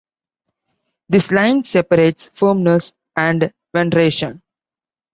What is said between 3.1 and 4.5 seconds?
and Veneration.